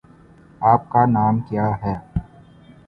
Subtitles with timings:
[0.61, 1.67] آپ کا نام کیا